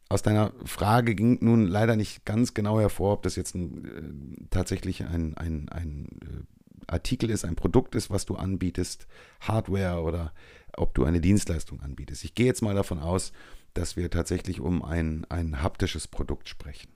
Aus 0.09 0.23
deiner 0.23 0.53
Frage 0.65 1.15
ging 1.15 1.39
nun 1.41 1.67
leider 1.67 1.95
nicht 1.95 2.25
ganz 2.25 2.53
genau 2.53 2.81
hervor, 2.81 3.13
ob 3.13 3.23
das 3.23 3.37
jetzt 3.37 3.55
ein, 3.55 3.85
äh, 3.85 4.47
tatsächlich 4.51 5.05
ein, 5.05 5.37
ein, 5.37 5.69
ein 5.69 6.07
äh, 6.23 6.83
Artikel 6.89 7.31
ist, 7.31 7.45
ein 7.45 7.55
Produkt 7.55 7.95
ist, 7.95 8.11
was 8.11 8.27
du 8.27 8.35
anbietest, 8.35 9.07
Hardware 9.41 10.03
oder 10.03 10.33
ob 10.77 10.95
du 10.95 11.05
eine 11.05 11.21
Dienstleistung 11.21 11.81
anbietest. 11.81 12.25
Ich 12.25 12.35
gehe 12.35 12.47
jetzt 12.47 12.63
mal 12.63 12.75
davon 12.75 12.99
aus, 12.99 13.33
dass 13.75 13.97
wir 13.97 14.11
tatsächlich 14.11 14.61
um 14.61 14.83
ein, 14.83 15.25
ein 15.29 15.63
haptisches 15.63 16.09
Produkt 16.09 16.49
sprechen. 16.49 16.91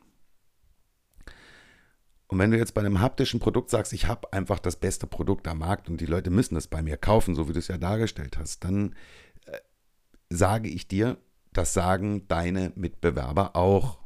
Und 2.28 2.38
wenn 2.38 2.50
du 2.50 2.58
jetzt 2.58 2.74
bei 2.74 2.80
einem 2.80 3.00
haptischen 3.00 3.38
Produkt 3.38 3.70
sagst, 3.70 3.92
ich 3.92 4.08
habe 4.08 4.32
einfach 4.32 4.58
das 4.58 4.76
beste 4.76 5.06
Produkt 5.06 5.46
am 5.46 5.58
Markt 5.58 5.88
und 5.88 6.00
die 6.00 6.06
Leute 6.06 6.30
müssen 6.30 6.56
es 6.56 6.66
bei 6.66 6.82
mir 6.82 6.96
kaufen, 6.96 7.34
so 7.34 7.48
wie 7.48 7.52
du 7.52 7.58
es 7.58 7.68
ja 7.68 7.78
dargestellt 7.78 8.38
hast, 8.38 8.64
dann 8.64 8.94
sage 10.30 10.68
ich 10.68 10.88
dir, 10.88 11.18
das 11.52 11.74
sagen 11.74 12.26
deine 12.28 12.72
Mitbewerber 12.74 13.56
auch. 13.56 13.98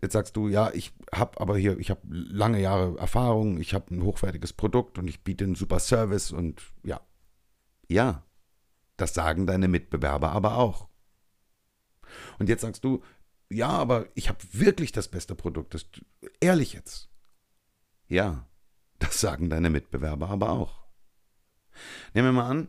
Jetzt 0.00 0.12
sagst 0.12 0.36
du, 0.36 0.48
ja, 0.48 0.70
ich 0.72 0.92
habe 1.12 1.40
aber 1.40 1.56
hier, 1.56 1.78
ich 1.78 1.90
habe 1.90 2.00
lange 2.08 2.60
Jahre 2.60 2.98
Erfahrung, 2.98 3.58
ich 3.58 3.74
habe 3.74 3.94
ein 3.94 4.02
hochwertiges 4.02 4.52
Produkt 4.52 4.98
und 4.98 5.08
ich 5.08 5.24
biete 5.24 5.44
einen 5.44 5.56
super 5.56 5.80
Service 5.80 6.30
und 6.30 6.62
ja. 6.84 7.00
Ja, 7.88 8.24
das 8.96 9.14
sagen 9.14 9.46
deine 9.46 9.66
Mitbewerber 9.66 10.30
aber 10.32 10.56
auch. 10.56 10.88
Und 12.38 12.48
jetzt 12.48 12.62
sagst 12.62 12.84
du, 12.84 13.02
ja, 13.50 13.68
aber 13.68 14.08
ich 14.14 14.28
habe 14.28 14.38
wirklich 14.52 14.92
das 14.92 15.08
beste 15.08 15.34
Produkt. 15.34 15.74
Das, 15.74 15.86
ehrlich 16.40 16.72
jetzt. 16.72 17.08
Ja, 18.08 18.46
das 18.98 19.20
sagen 19.20 19.50
deine 19.50 19.70
Mitbewerber 19.70 20.28
aber 20.28 20.50
auch. 20.50 20.86
Nehmen 22.14 22.28
wir 22.28 22.32
mal 22.32 22.50
an, 22.50 22.68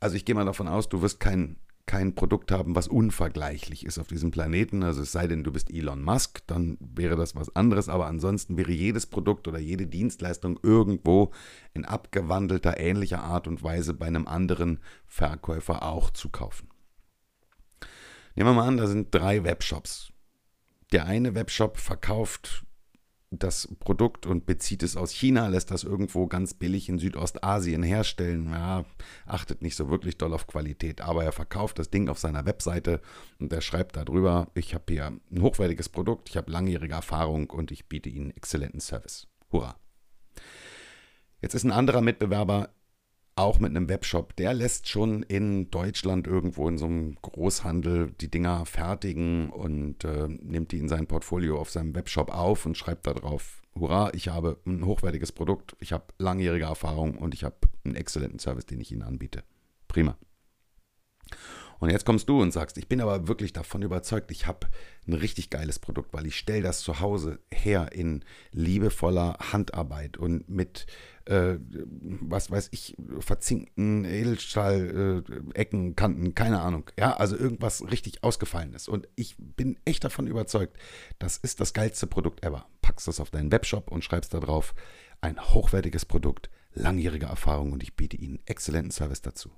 also 0.00 0.16
ich 0.16 0.24
gehe 0.24 0.34
mal 0.34 0.44
davon 0.44 0.68
aus, 0.68 0.88
du 0.88 1.02
wirst 1.02 1.20
kein 1.20 1.56
kein 1.86 2.14
Produkt 2.14 2.52
haben, 2.52 2.74
was 2.74 2.88
unvergleichlich 2.88 3.84
ist 3.84 3.98
auf 3.98 4.06
diesem 4.06 4.30
Planeten. 4.30 4.82
Also 4.82 5.02
es 5.02 5.12
sei 5.12 5.26
denn, 5.26 5.44
du 5.44 5.52
bist 5.52 5.70
Elon 5.70 6.02
Musk, 6.02 6.40
dann 6.46 6.78
wäre 6.80 7.16
das 7.16 7.34
was 7.34 7.54
anderes. 7.56 7.88
Aber 7.88 8.06
ansonsten 8.06 8.56
wäre 8.56 8.72
jedes 8.72 9.06
Produkt 9.06 9.48
oder 9.48 9.58
jede 9.58 9.86
Dienstleistung 9.86 10.58
irgendwo 10.62 11.32
in 11.74 11.84
abgewandelter, 11.84 12.78
ähnlicher 12.78 13.22
Art 13.22 13.48
und 13.48 13.62
Weise 13.62 13.94
bei 13.94 14.06
einem 14.06 14.26
anderen 14.26 14.78
Verkäufer 15.06 15.82
auch 15.82 16.10
zu 16.10 16.28
kaufen. 16.28 16.68
Nehmen 18.34 18.50
wir 18.50 18.54
mal 18.54 18.68
an, 18.68 18.76
da 18.76 18.86
sind 18.86 19.14
drei 19.14 19.44
Webshops. 19.44 20.12
Der 20.92 21.06
eine 21.06 21.34
Webshop 21.34 21.78
verkauft 21.78 22.64
das 23.32 23.68
Produkt 23.80 24.26
und 24.26 24.44
bezieht 24.44 24.82
es 24.82 24.96
aus 24.96 25.10
China, 25.10 25.48
lässt 25.48 25.70
das 25.70 25.84
irgendwo 25.84 26.26
ganz 26.26 26.52
billig 26.52 26.88
in 26.88 26.98
Südostasien 26.98 27.82
herstellen. 27.82 28.50
Ja, 28.50 28.84
achtet 29.26 29.62
nicht 29.62 29.74
so 29.74 29.88
wirklich 29.88 30.18
doll 30.18 30.34
auf 30.34 30.46
Qualität, 30.46 31.00
aber 31.00 31.24
er 31.24 31.32
verkauft 31.32 31.78
das 31.78 31.90
Ding 31.90 32.08
auf 32.08 32.18
seiner 32.18 32.44
Webseite 32.44 33.00
und 33.38 33.52
er 33.52 33.62
schreibt 33.62 33.96
darüber, 33.96 34.48
ich 34.54 34.74
habe 34.74 34.84
hier 34.88 35.06
ein 35.06 35.42
hochwertiges 35.42 35.88
Produkt, 35.88 36.28
ich 36.28 36.36
habe 36.36 36.52
langjährige 36.52 36.94
Erfahrung 36.94 37.48
und 37.48 37.70
ich 37.70 37.88
biete 37.88 38.10
Ihnen 38.10 38.30
exzellenten 38.32 38.80
Service. 38.80 39.26
Hurra. 39.50 39.76
Jetzt 41.40 41.54
ist 41.54 41.64
ein 41.64 41.72
anderer 41.72 42.02
Mitbewerber 42.02 42.70
auch 43.34 43.58
mit 43.58 43.70
einem 43.70 43.88
Webshop, 43.88 44.36
der 44.36 44.52
lässt 44.52 44.88
schon 44.88 45.22
in 45.22 45.70
Deutschland 45.70 46.26
irgendwo 46.26 46.68
in 46.68 46.76
so 46.76 46.84
einem 46.84 47.16
Großhandel 47.22 48.12
die 48.20 48.30
Dinger 48.30 48.66
fertigen 48.66 49.50
und 49.50 50.04
äh, 50.04 50.28
nimmt 50.28 50.72
die 50.72 50.78
in 50.78 50.88
sein 50.88 51.06
Portfolio 51.06 51.58
auf 51.58 51.70
seinem 51.70 51.94
Webshop 51.94 52.30
auf 52.30 52.66
und 52.66 52.76
schreibt 52.76 53.06
da 53.06 53.14
drauf, 53.14 53.62
hurra, 53.74 54.10
ich 54.12 54.28
habe 54.28 54.58
ein 54.66 54.84
hochwertiges 54.84 55.32
Produkt, 55.32 55.76
ich 55.80 55.92
habe 55.92 56.04
langjährige 56.18 56.66
Erfahrung 56.66 57.16
und 57.16 57.32
ich 57.32 57.44
habe 57.44 57.56
einen 57.84 57.96
exzellenten 57.96 58.38
Service, 58.38 58.66
den 58.66 58.80
ich 58.80 58.92
Ihnen 58.92 59.02
anbiete. 59.02 59.44
Prima. 59.88 60.16
Und 61.82 61.90
jetzt 61.90 62.04
kommst 62.04 62.28
du 62.28 62.40
und 62.40 62.52
sagst, 62.52 62.78
ich 62.78 62.86
bin 62.86 63.00
aber 63.00 63.26
wirklich 63.26 63.52
davon 63.52 63.82
überzeugt, 63.82 64.30
ich 64.30 64.46
habe 64.46 64.68
ein 65.08 65.14
richtig 65.14 65.50
geiles 65.50 65.80
Produkt, 65.80 66.12
weil 66.12 66.26
ich 66.26 66.38
stelle 66.38 66.62
das 66.62 66.80
zu 66.80 67.00
Hause 67.00 67.40
her 67.50 67.90
in 67.90 68.24
liebevoller 68.52 69.36
Handarbeit 69.52 70.16
und 70.16 70.48
mit, 70.48 70.86
äh, 71.26 71.56
was 72.20 72.50
weiß 72.50 72.68
ich, 72.72 72.96
verzinkten 73.20 74.04
Edelstahl-Ecken, 74.04 75.90
äh, 75.90 75.94
Kanten, 75.94 76.34
keine 76.34 76.60
Ahnung. 76.60 76.90
Ja, 76.98 77.14
also 77.14 77.36
irgendwas 77.36 77.82
richtig 77.90 78.22
Ausgefallenes. 78.22 78.88
Und 78.88 79.08
ich 79.16 79.36
bin 79.38 79.78
echt 79.84 80.04
davon 80.04 80.26
überzeugt, 80.26 80.76
das 81.18 81.36
ist 81.36 81.60
das 81.60 81.72
geilste 81.72 82.06
Produkt 82.06 82.44
ever. 82.44 82.66
Packst 82.80 83.08
das 83.08 83.20
auf 83.20 83.30
deinen 83.30 83.52
Webshop 83.52 83.90
und 83.90 84.04
schreibst 84.04 84.34
da 84.34 84.40
drauf, 84.40 84.74
ein 85.20 85.40
hochwertiges 85.40 86.04
Produkt, 86.04 86.50
langjährige 86.74 87.26
Erfahrung 87.26 87.72
und 87.72 87.82
ich 87.82 87.94
biete 87.96 88.16
Ihnen 88.16 88.40
exzellenten 88.46 88.90
Service 88.90 89.22
dazu. 89.22 89.50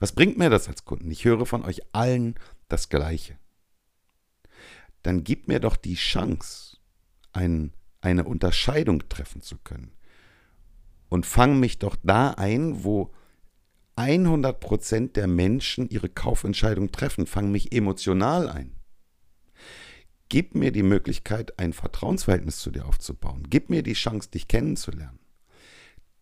Was 0.00 0.12
bringt 0.12 0.38
mir 0.38 0.50
das 0.50 0.68
als 0.68 0.84
Kunden? 0.84 1.10
Ich 1.10 1.24
höre 1.24 1.46
von 1.46 1.64
euch 1.64 1.82
allen 1.94 2.34
das 2.68 2.88
Gleiche. 2.88 3.38
Dann 5.02 5.24
gib 5.24 5.48
mir 5.48 5.60
doch 5.60 5.76
die 5.76 5.94
Chance, 5.94 6.78
ein, 7.32 7.72
eine 8.02 8.24
Unterscheidung 8.24 9.08
treffen 9.08 9.40
zu 9.40 9.56
können. 9.58 9.92
Und 11.08 11.26
fang 11.26 11.58
mich 11.58 11.78
doch 11.78 11.96
da 12.02 12.30
ein, 12.32 12.84
wo 12.84 13.12
100% 13.96 15.12
der 15.12 15.26
Menschen 15.26 15.88
ihre 15.88 16.08
Kaufentscheidung 16.08 16.92
treffen. 16.92 17.26
Fang 17.26 17.50
mich 17.50 17.72
emotional 17.72 18.48
ein. 18.48 18.76
Gib 20.28 20.54
mir 20.54 20.72
die 20.72 20.82
Möglichkeit, 20.82 21.58
ein 21.58 21.72
Vertrauensverhältnis 21.72 22.58
zu 22.58 22.70
dir 22.70 22.86
aufzubauen. 22.86 23.46
Gib 23.48 23.68
mir 23.68 23.82
die 23.82 23.92
Chance, 23.92 24.30
dich 24.30 24.48
kennenzulernen 24.48 25.22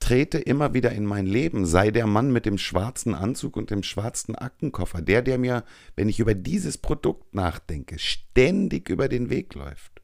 trete 0.01 0.39
immer 0.39 0.75
wieder 0.75 0.91
in 0.91 1.05
mein 1.05 1.27
Leben, 1.27 1.67
sei 1.67 1.91
der 1.91 2.07
Mann 2.07 2.33
mit 2.33 2.47
dem 2.47 2.59
schwarzen 2.59 3.15
Anzug 3.15 3.57
und 3.57 3.71
dem 3.71 3.83
schwarzen 3.83 4.35
Aktenkoffer, 4.35 5.03
der, 5.03 5.23
der 5.23 5.39
mir, 5.39 5.63
wenn 5.95 6.09
ich 6.09 6.19
über 6.19 6.35
dieses 6.35 6.79
Produkt 6.79 7.35
nachdenke, 7.35 7.99
ständig 7.99 8.89
über 8.89 9.09
den 9.09 9.31
Weg 9.31 9.55
läuft. 9.55 10.00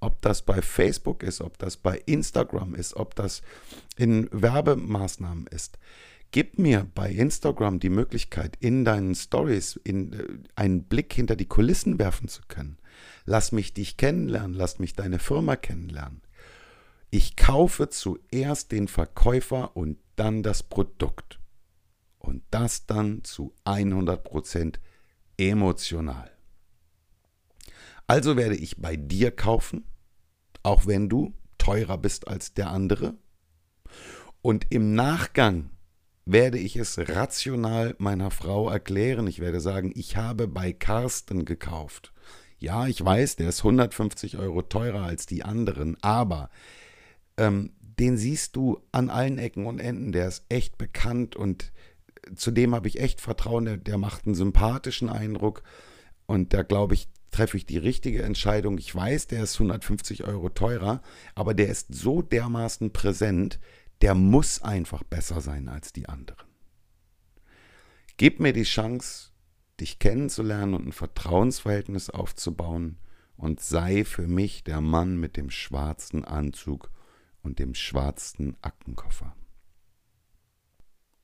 Ob 0.00 0.22
das 0.22 0.42
bei 0.42 0.62
Facebook 0.62 1.22
ist, 1.22 1.40
ob 1.40 1.58
das 1.58 1.76
bei 1.76 1.98
Instagram 2.06 2.74
ist, 2.74 2.94
ob 2.94 3.14
das 3.14 3.42
in 3.96 4.28
Werbemaßnahmen 4.30 5.46
ist. 5.48 5.78
Gib 6.30 6.58
mir 6.58 6.86
bei 6.94 7.10
Instagram 7.10 7.80
die 7.80 7.88
Möglichkeit, 7.88 8.56
in 8.60 8.84
deinen 8.84 9.14
Stories 9.14 9.80
in, 9.82 10.12
äh, 10.12 10.24
einen 10.56 10.84
Blick 10.84 11.12
hinter 11.12 11.36
die 11.36 11.46
Kulissen 11.46 11.98
werfen 11.98 12.28
zu 12.28 12.42
können. 12.48 12.78
Lass 13.24 13.50
mich 13.52 13.74
dich 13.74 13.96
kennenlernen, 13.96 14.54
lass 14.54 14.78
mich 14.78 14.94
deine 14.94 15.18
Firma 15.18 15.56
kennenlernen. 15.56 16.22
Ich 17.10 17.36
kaufe 17.36 17.88
zuerst 17.88 18.70
den 18.72 18.86
Verkäufer 18.86 19.76
und 19.76 19.98
dann 20.16 20.42
das 20.42 20.62
Produkt. 20.62 21.40
Und 22.18 22.42
das 22.50 22.84
dann 22.84 23.24
zu 23.24 23.54
100% 23.64 24.74
emotional. 25.38 26.30
Also 28.08 28.36
werde 28.36 28.56
ich 28.56 28.78
bei 28.78 28.96
dir 28.96 29.30
kaufen, 29.30 29.84
auch 30.62 30.86
wenn 30.86 31.08
du 31.08 31.34
teurer 31.58 31.98
bist 31.98 32.26
als 32.26 32.54
der 32.54 32.70
andere. 32.70 33.14
Und 34.40 34.66
im 34.70 34.94
Nachgang 34.94 35.70
werde 36.24 36.58
ich 36.58 36.76
es 36.76 36.98
rational 36.98 37.94
meiner 37.98 38.30
Frau 38.30 38.70
erklären. 38.70 39.26
Ich 39.26 39.40
werde 39.40 39.60
sagen, 39.60 39.92
ich 39.94 40.16
habe 40.16 40.48
bei 40.48 40.72
Carsten 40.72 41.44
gekauft. 41.44 42.12
Ja, 42.58 42.86
ich 42.86 43.04
weiß, 43.04 43.36
der 43.36 43.50
ist 43.50 43.60
150 43.60 44.38
Euro 44.38 44.62
teurer 44.62 45.02
als 45.02 45.26
die 45.26 45.44
anderen, 45.44 45.96
aber 46.02 46.50
ähm, 47.36 47.72
den 47.80 48.16
siehst 48.16 48.56
du 48.56 48.80
an 48.90 49.10
allen 49.10 49.38
Ecken 49.38 49.66
und 49.66 49.80
Enden. 49.80 50.12
Der 50.12 50.28
ist 50.28 50.44
echt 50.48 50.78
bekannt 50.78 51.36
und 51.36 51.72
zu 52.34 52.50
dem 52.50 52.74
habe 52.74 52.88
ich 52.88 53.00
echt 53.00 53.20
Vertrauen. 53.20 53.66
Der, 53.66 53.76
der 53.76 53.98
macht 53.98 54.26
einen 54.26 54.34
sympathischen 54.34 55.10
Eindruck 55.10 55.62
und 56.26 56.52
da 56.52 56.62
glaube 56.62 56.94
ich, 56.94 57.08
treffe 57.30 57.56
ich 57.56 57.66
die 57.66 57.78
richtige 57.78 58.22
Entscheidung. 58.22 58.78
Ich 58.78 58.94
weiß, 58.94 59.26
der 59.26 59.42
ist 59.42 59.54
150 59.54 60.24
Euro 60.24 60.48
teurer, 60.48 61.02
aber 61.34 61.54
der 61.54 61.68
ist 61.68 61.94
so 61.94 62.22
dermaßen 62.22 62.92
präsent, 62.92 63.58
der 64.00 64.14
muss 64.14 64.62
einfach 64.62 65.02
besser 65.02 65.40
sein 65.40 65.68
als 65.68 65.92
die 65.92 66.08
anderen. 66.08 66.46
Gib 68.16 68.40
mir 68.40 68.52
die 68.52 68.64
Chance, 68.64 69.30
dich 69.80 69.98
kennenzulernen 69.98 70.74
und 70.74 70.88
ein 70.88 70.92
Vertrauensverhältnis 70.92 72.10
aufzubauen 72.10 72.98
und 73.36 73.60
sei 73.60 74.04
für 74.04 74.26
mich 74.26 74.64
der 74.64 74.80
Mann 74.80 75.18
mit 75.18 75.36
dem 75.36 75.50
schwarzen 75.50 76.24
Anzug 76.24 76.90
und 77.42 77.58
dem 77.60 77.74
schwarzen 77.74 78.56
Aktenkoffer. 78.60 79.36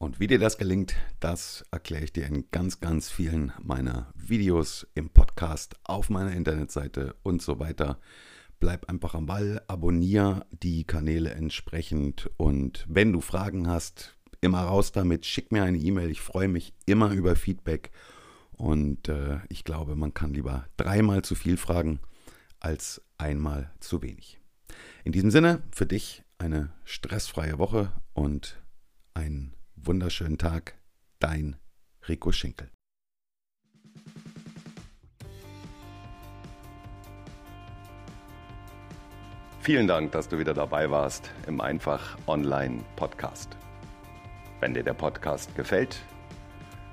Und 0.04 0.20
wie 0.20 0.26
dir 0.26 0.38
das 0.38 0.58
gelingt, 0.58 0.96
das 1.18 1.64
erkläre 1.70 2.04
ich 2.04 2.12
dir 2.12 2.26
in 2.26 2.50
ganz, 2.50 2.78
ganz 2.78 3.10
vielen 3.10 3.54
meiner 3.62 4.12
Videos 4.14 4.86
im 4.94 5.08
Podcast, 5.08 5.76
auf 5.82 6.10
meiner 6.10 6.32
Internetseite 6.32 7.16
und 7.22 7.40
so 7.40 7.58
weiter. 7.58 7.98
Bleib 8.60 8.90
einfach 8.90 9.14
am 9.14 9.24
Ball, 9.24 9.62
abonniere 9.66 10.44
die 10.50 10.84
Kanäle 10.84 11.30
entsprechend 11.30 12.28
und 12.36 12.84
wenn 12.86 13.14
du 13.14 13.22
Fragen 13.22 13.66
hast, 13.66 14.14
immer 14.42 14.60
raus 14.64 14.92
damit, 14.92 15.24
schick 15.24 15.52
mir 15.52 15.64
eine 15.64 15.78
E-Mail. 15.78 16.10
Ich 16.10 16.20
freue 16.20 16.48
mich 16.48 16.74
immer 16.84 17.10
über 17.12 17.34
Feedback 17.34 17.90
und 18.52 19.08
äh, 19.08 19.38
ich 19.48 19.64
glaube, 19.64 19.96
man 19.96 20.12
kann 20.12 20.34
lieber 20.34 20.66
dreimal 20.76 21.22
zu 21.22 21.34
viel 21.34 21.56
fragen 21.56 21.98
als 22.60 23.00
einmal 23.16 23.72
zu 23.80 24.02
wenig. 24.02 24.38
In 25.02 25.12
diesem 25.12 25.30
Sinne, 25.30 25.62
für 25.70 25.86
dich 25.86 26.24
eine 26.36 26.74
stressfreie 26.84 27.58
Woche 27.58 27.90
und 28.12 28.60
einen 29.14 29.54
wunderschönen 29.86 30.38
Tag. 30.38 30.74
Dein 31.18 31.56
Rico 32.08 32.32
Schinkel. 32.32 32.70
Vielen 39.60 39.86
Dank, 39.86 40.12
dass 40.12 40.28
du 40.28 40.38
wieder 40.38 40.54
dabei 40.54 40.90
warst 40.90 41.30
im 41.46 41.60
Einfach 41.60 42.18
Online 42.26 42.84
Podcast. 42.96 43.56
Wenn 44.60 44.74
dir 44.74 44.82
der 44.82 44.94
Podcast 44.94 45.54
gefällt, 45.54 46.00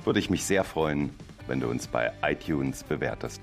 würde 0.03 0.19
ich 0.19 0.29
mich 0.29 0.45
sehr 0.45 0.63
freuen, 0.63 1.11
wenn 1.47 1.59
du 1.59 1.69
uns 1.69 1.87
bei 1.87 2.11
iTunes 2.23 2.83
bewertest. 2.83 3.41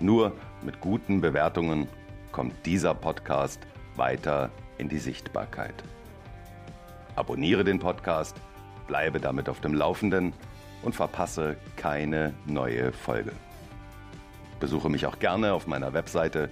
Nur 0.00 0.32
mit 0.62 0.80
guten 0.80 1.20
Bewertungen 1.20 1.88
kommt 2.32 2.54
dieser 2.66 2.94
Podcast 2.94 3.60
weiter 3.96 4.50
in 4.78 4.88
die 4.88 4.98
Sichtbarkeit. 4.98 5.74
Abonniere 7.14 7.62
den 7.62 7.78
Podcast, 7.78 8.40
bleibe 8.92 9.20
damit 9.20 9.48
auf 9.48 9.60
dem 9.60 9.72
Laufenden 9.72 10.34
und 10.82 10.94
verpasse 10.94 11.56
keine 11.76 12.34
neue 12.44 12.92
Folge. 12.92 13.32
Besuche 14.60 14.90
mich 14.90 15.06
auch 15.06 15.18
gerne 15.18 15.54
auf 15.54 15.66
meiner 15.66 15.94
Webseite 15.94 16.50